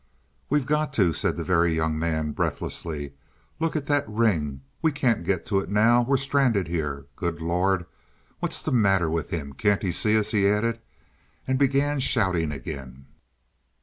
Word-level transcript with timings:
"We've 0.49 0.65
got 0.65 0.93
to," 0.93 1.13
said 1.13 1.37
the 1.37 1.43
Very 1.43 1.75
Young 1.75 1.99
Man 1.99 2.31
breathlessly. 2.31 3.13
"Look 3.59 3.75
at 3.75 3.85
that 3.85 4.09
ring. 4.09 4.61
We 4.81 4.91
can't 4.91 5.23
get 5.23 5.45
to 5.45 5.59
it 5.59 5.69
now. 5.69 6.01
We're 6.01 6.17
stranded 6.17 6.67
here. 6.67 7.05
Good 7.15 7.39
Lord! 7.39 7.85
What's 8.39 8.63
the 8.63 8.71
matter 8.71 9.11
with 9.11 9.29
him 9.29 9.53
can't 9.53 9.83
he 9.83 9.91
see 9.91 10.17
us?" 10.17 10.31
he 10.31 10.47
added, 10.47 10.81
and 11.45 11.59
began 11.59 11.99
shouting 11.99 12.51
again. 12.51 13.05